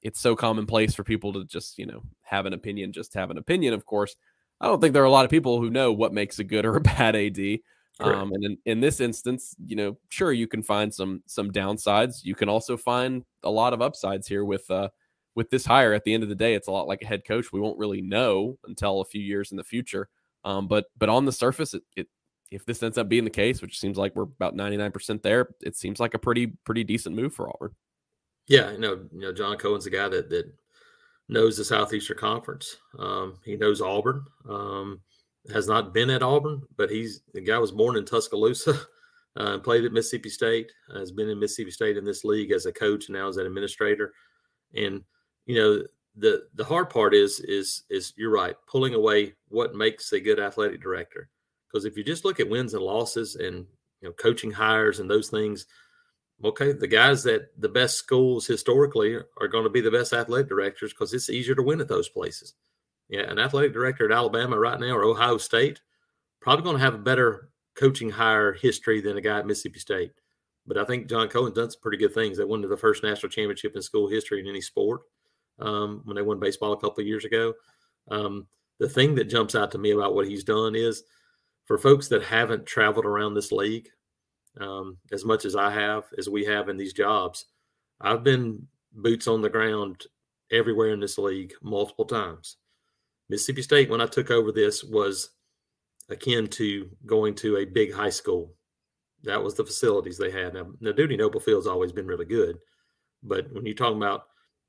[0.00, 3.38] it's so commonplace for people to just, you know, have an opinion, just have an
[3.38, 4.16] opinion, of course.
[4.60, 6.64] I don't think there are a lot of people who know what makes a good
[6.64, 7.58] or a bad AD.
[8.00, 12.24] Um, and in, in this instance, you know, sure you can find some some downsides.
[12.24, 14.88] You can also find a lot of upsides here with uh
[15.34, 15.92] with this hire.
[15.92, 17.52] At the end of the day, it's a lot like a head coach.
[17.52, 20.08] We won't really know until a few years in the future.
[20.44, 22.08] Um, but but on the surface, it, it
[22.50, 25.76] if this ends up being the case, which seems like we're about 99% there, it
[25.76, 27.74] seems like a pretty pretty decent move for Auburn.
[28.48, 30.52] Yeah, you know, you know, John Cohen's a guy that that
[31.28, 32.76] knows the Southeastern Conference.
[32.98, 34.24] Um, he knows Auburn.
[34.48, 35.00] Um,
[35.50, 38.80] has not been at Auburn, but he's the guy was born in Tuscaloosa,
[39.36, 42.72] uh, played at Mississippi State, has been in Mississippi State in this league as a
[42.72, 44.12] coach and now as an administrator.
[44.74, 45.02] And
[45.46, 45.82] you know,
[46.16, 50.38] the the hard part is is is you're right, pulling away what makes a good
[50.38, 51.28] athletic director
[51.66, 53.66] Because if you just look at wins and losses and
[54.00, 55.66] you know coaching hires and those things,
[56.44, 60.48] okay, the guys that the best schools historically are going to be the best athletic
[60.48, 62.54] directors because it's easier to win at those places.
[63.12, 65.82] Yeah, an athletic director at Alabama right now or Ohio State
[66.40, 70.12] probably going to have a better coaching hire history than a guy at Mississippi State.
[70.66, 72.38] But I think John Cohen done some pretty good things.
[72.38, 75.02] They won the first national championship in school history in any sport
[75.58, 77.52] um, when they won baseball a couple of years ago.
[78.10, 78.46] Um,
[78.78, 81.02] the thing that jumps out to me about what he's done is
[81.66, 83.90] for folks that haven't traveled around this league
[84.58, 87.44] um, as much as I have, as we have in these jobs,
[88.00, 90.06] I've been boots on the ground
[90.50, 92.56] everywhere in this league multiple times.
[93.32, 95.30] Mississippi State, when I took over this, was
[96.10, 98.52] akin to going to a big high school.
[99.22, 100.52] That was the facilities they had.
[100.52, 102.58] Now, now Dudy Noble Field's always been really good,
[103.22, 104.24] but when you're talking about,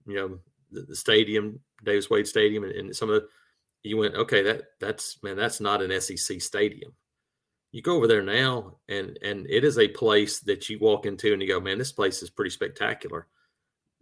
[0.07, 0.39] you know,
[0.71, 3.27] the, the stadium, Davis Wade Stadium, and, and some of the,
[3.83, 6.93] you went, okay, that that's man, that's not an SEC stadium.
[7.73, 11.33] You go over there now, and and it is a place that you walk into
[11.33, 13.27] and you go, man, this place is pretty spectacular.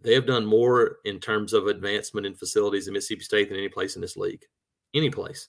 [0.02, 3.68] They have done more in terms of advancement in facilities in Mississippi State than any
[3.68, 4.44] place in this league.
[4.94, 5.48] Any place.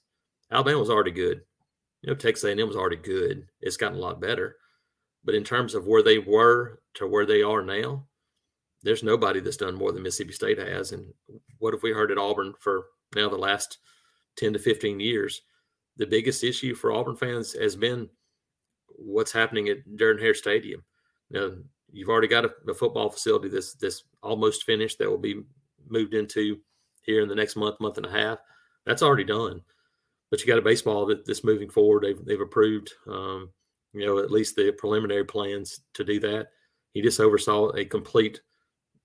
[0.52, 1.42] Alabama was already good.
[2.02, 3.48] You know, Texas A&M was already good.
[3.62, 4.58] It's gotten a lot better.
[5.24, 8.06] But in terms of where they were to where they are now,
[8.84, 10.92] there's nobody that's done more than Mississippi State has.
[10.92, 11.06] And
[11.60, 12.86] what have we heard at Auburn for
[13.16, 13.80] now the last
[14.36, 15.42] 10 to 15 years?
[15.98, 18.10] The biggest issue for Auburn fans has been
[18.89, 20.84] what's happening at Jordan Hare Stadium.
[21.32, 21.52] Now,
[21.93, 25.43] you've already got a, a football facility that's, that's almost finished that will be
[25.88, 26.60] moved into
[27.03, 28.39] here in the next month, month and a half.
[28.86, 29.62] That's already done.
[30.29, 32.03] But you got a baseball that, that's moving forward.
[32.03, 33.51] They've, they've approved, um,
[33.93, 36.47] you know, at least the preliminary plans to do that.
[36.93, 38.41] He just oversaw a complete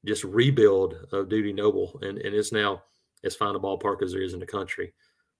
[0.06, 2.82] just rebuild of Dudy Noble, and, and it's now
[3.24, 4.94] as fine a ballpark as there is in the country.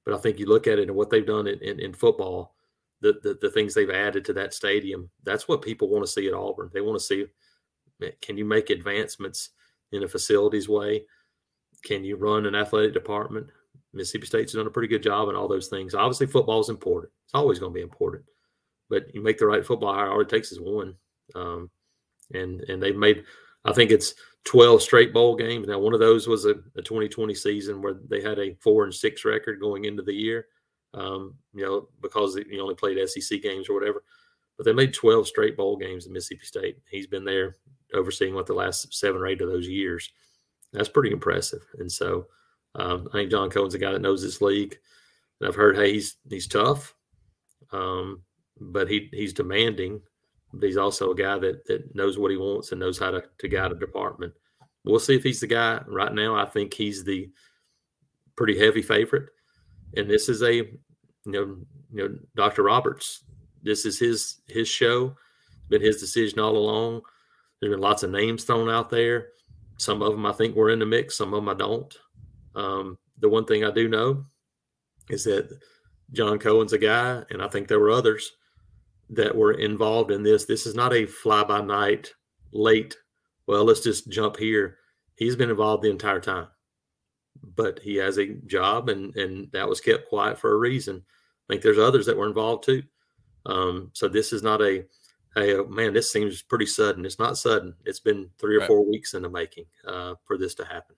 [0.04, 2.56] But I think you look at it and what they've done in, in, in football,
[3.00, 6.26] the, the, the things they've added to that stadium, that's what people want to see
[6.28, 6.70] at Auburn.
[6.72, 7.26] They want to see
[8.22, 9.50] can you make advancements
[9.92, 11.04] in a facilities way?
[11.82, 13.48] Can you run an athletic department?
[13.92, 15.94] Mississippi State's done a pretty good job in all those things.
[15.94, 17.12] Obviously, football is important.
[17.24, 18.24] It's always going to be important.
[18.90, 20.94] But you make the right football hire, all it takes is one.
[21.34, 21.70] Um,
[22.32, 23.24] and and they've made,
[23.64, 25.68] I think it's 12 straight bowl games.
[25.68, 28.94] Now, one of those was a, a 2020 season where they had a four and
[28.94, 30.46] six record going into the year,
[30.94, 34.03] um, you know, because he only played SEC games or whatever.
[34.57, 36.79] But they made 12 straight bowl games in Mississippi State.
[36.90, 37.57] He's been there
[37.94, 40.11] overseeing what the last seven or eight of those years.
[40.72, 41.64] That's pretty impressive.
[41.79, 42.27] And so
[42.74, 44.77] um, I think John Cohen's a guy that knows this league.
[45.40, 46.94] And I've heard, hey, he's he's tough,
[47.72, 48.22] um,
[48.61, 50.01] but he he's demanding.
[50.53, 53.22] But he's also a guy that that knows what he wants and knows how to
[53.38, 54.33] to guide a department.
[54.85, 55.81] We'll see if he's the guy.
[55.87, 57.31] Right now, I think he's the
[58.37, 59.29] pretty heavy favorite.
[59.96, 60.79] And this is a you
[61.27, 61.57] know
[61.92, 62.62] you know Dr.
[62.62, 63.24] Roberts.
[63.62, 65.16] This is his his show.
[65.51, 67.03] It's Been his decision all along.
[67.61, 69.29] There's been lots of names thrown out there.
[69.79, 71.16] Some of them I think were in the mix.
[71.16, 71.94] Some of them I don't.
[72.55, 74.24] Um, the one thing I do know
[75.11, 75.51] is that
[76.12, 78.33] John Cohen's a guy, and I think there were others
[79.11, 80.44] that were involved in this.
[80.44, 82.12] This is not a fly by night,
[82.53, 82.96] late,
[83.48, 84.77] well, let's just jump here.
[85.16, 86.48] He's been involved the entire time,
[87.57, 91.03] but he has a job, and, and that was kept quiet for a reason.
[91.07, 92.83] I think there's others that were involved too.
[93.46, 94.85] Um, so this is not a,
[95.35, 97.07] hey, oh, man, this seems pretty sudden.
[97.07, 97.74] It's not sudden.
[97.85, 98.68] It's been three or right.
[98.68, 100.96] four weeks in the making uh, for this to happen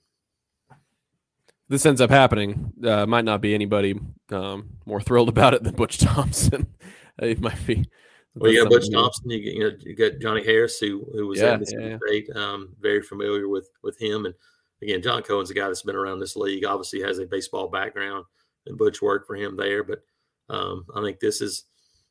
[1.70, 3.98] this ends up happening, uh, might not be anybody
[4.30, 6.66] um, more thrilled about it than Butch Thompson.
[7.18, 7.88] it might be.
[8.34, 8.90] Well, you got Butch.
[8.92, 9.30] Thompson.
[9.30, 12.36] You, you know, you got Johnny Harris, who who was yeah, at Mississippi yeah, State.
[12.36, 14.34] Um, very familiar with with him, and
[14.82, 16.64] again, John Cohen's a guy that's been around this league.
[16.64, 18.24] Obviously, has a baseball background,
[18.66, 19.84] and Butch worked for him there.
[19.84, 20.02] But
[20.48, 21.64] um, I think this is,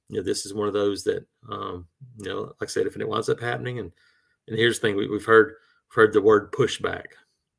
[0.09, 2.95] you know, this is one of those that, um, you know, like I said, if
[2.95, 3.91] it winds up happening, and
[4.47, 5.55] and here's the thing, we, we've heard
[5.89, 7.05] heard the word pushback.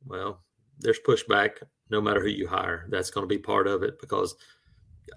[0.06, 0.40] Well,
[0.78, 2.86] there's pushback no matter who you hire.
[2.88, 4.36] That's going to be part of it because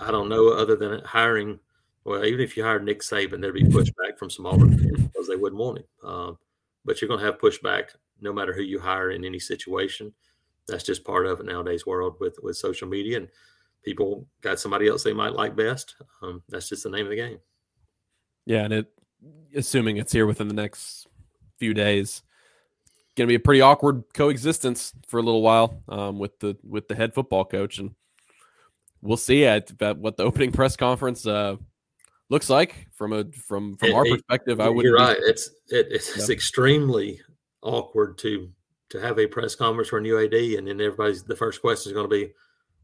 [0.01, 1.59] I don't know other than hiring.
[2.03, 5.37] Well, even if you hired Nick Saban, there'd be pushback from some Auburn because they
[5.37, 5.85] wouldn't want him.
[6.03, 6.37] Um,
[6.83, 7.91] but you're going to have pushback
[8.23, 10.13] no matter who you hire in any situation.
[10.67, 13.27] That's just part of it nowadays world with with social media and
[13.83, 15.95] people got somebody else they might like best.
[16.21, 17.39] Um, that's just the name of the game.
[18.45, 18.87] Yeah, and it
[19.55, 21.07] assuming it's here within the next
[21.57, 22.23] few days,
[23.15, 26.87] going to be a pretty awkward coexistence for a little while um, with the with
[26.87, 27.93] the head football coach, and
[29.01, 31.57] we'll see at, at what the opening press conference uh,
[32.29, 34.59] looks like from a from from it, our perspective.
[34.59, 34.83] I would.
[34.83, 35.17] You're right.
[35.19, 37.21] It's it, it's, it's extremely
[37.63, 38.49] awkward to
[38.89, 41.89] to have a press conference for a new AD, and then everybody's the first question
[41.89, 42.31] is going to be,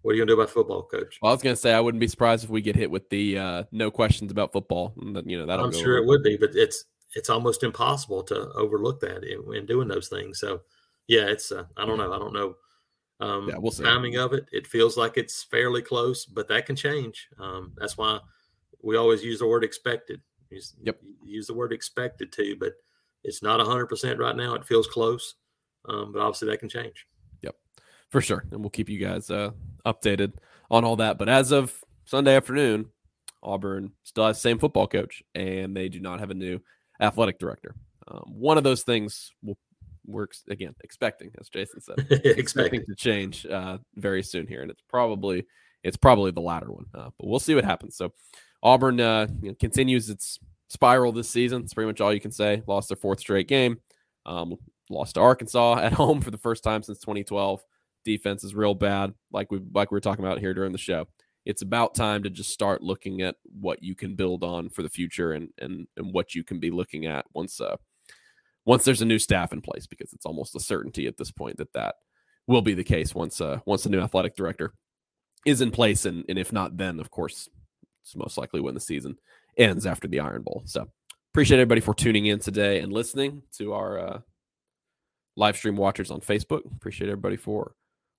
[0.02, 1.20] what are you gonna do about football, coach?
[1.22, 3.38] Well, I was gonna say I wouldn't be surprised if we get hit with the
[3.38, 4.94] uh, no questions about football.
[4.98, 9.00] You know, that I'm sure it would be, but it's it's almost impossible to overlook
[9.02, 10.40] that in, in doing those things.
[10.40, 10.62] So,
[11.08, 12.56] yeah, it's uh, I don't know, I don't know.
[13.20, 13.84] Um, yeah, we'll see.
[13.84, 17.28] Timing of it, it feels like it's fairly close, but that can change.
[17.38, 18.20] Um, that's why
[18.82, 20.22] we always use the word expected.
[20.50, 20.98] Use, yep.
[21.26, 22.74] Use the word expected to, but
[23.24, 24.56] it's not 100% right now.
[24.56, 25.36] It feels close,
[25.88, 27.06] um, but obviously that can change.
[27.42, 27.56] Yep,
[28.10, 28.46] for sure.
[28.52, 29.52] And we'll keep you guys uh,
[29.86, 30.34] updated
[30.72, 31.18] on all that.
[31.18, 31.74] But as of
[32.06, 32.88] Sunday afternoon,
[33.42, 36.60] Auburn still has the same football coach, and they do not have a new
[37.00, 37.76] athletic director.
[38.08, 39.58] Um, one of those things will
[40.06, 44.82] we're again expecting, as Jason said, expecting to change uh, very soon here, and it's
[44.90, 45.46] probably
[45.84, 47.96] it's probably the latter one, uh, but we'll see what happens.
[47.96, 48.12] So
[48.62, 50.40] Auburn uh, you know, continues its
[50.70, 51.64] spiral this season.
[51.64, 52.64] It's pretty much all you can say.
[52.66, 53.80] Lost their fourth straight game.
[54.26, 54.56] Um,
[54.90, 57.62] lost to Arkansas at home for the first time since 2012.
[58.06, 61.08] Defense is real bad, like we like we were talking about here during the show.
[61.46, 64.90] It's about time to just start looking at what you can build on for the
[64.90, 67.76] future and and and what you can be looking at once uh
[68.66, 71.58] once there's a new staff in place because it's almost a certainty at this point
[71.58, 71.96] that that
[72.48, 74.74] will be the case once uh once the new athletic director
[75.46, 77.50] is in place and and if not then of course
[78.02, 79.18] it's most likely when the season
[79.60, 80.64] ends after the Iron Bowl.
[80.66, 80.88] So
[81.34, 84.20] appreciate everybody for tuning in today and listening to our uh,
[85.36, 86.62] live stream watchers on Facebook.
[86.76, 87.74] Appreciate everybody for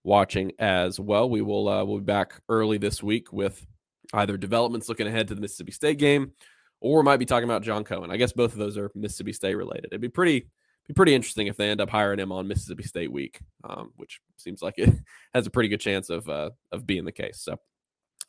[0.05, 1.29] watching as well.
[1.29, 3.67] We will uh, we'll be back early this week with
[4.13, 6.33] either developments looking ahead to the Mississippi State game,
[6.81, 8.11] or might be talking about John Cohen.
[8.11, 9.87] I guess both of those are Mississippi State related.
[9.87, 10.49] It'd be pretty
[10.89, 14.21] be pretty interesting if they end up hiring him on Mississippi State week, um, which
[14.37, 14.93] seems like it
[15.35, 17.41] has a pretty good chance of uh, of being the case.
[17.41, 17.59] So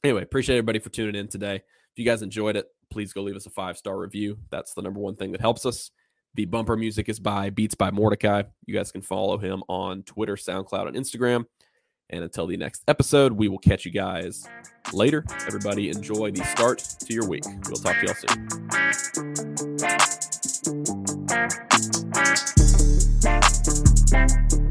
[0.03, 1.63] anyway, appreciate everybody for tuning in today.
[1.93, 4.37] If you guys enjoyed it, please go leave us a five star review.
[4.49, 5.91] That's the number one thing that helps us.
[6.35, 8.43] The bumper music is by Beats by Mordecai.
[8.65, 11.45] You guys can follow him on Twitter, SoundCloud, and Instagram.
[12.09, 14.47] And until the next episode, we will catch you guys
[14.93, 15.25] later.
[15.45, 17.43] Everybody, enjoy the start to your week.
[17.67, 18.15] We'll talk to y'all
[24.61, 24.70] soon.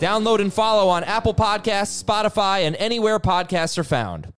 [0.00, 4.33] Download and follow on Apple Podcasts, Spotify, and anywhere podcasts are found.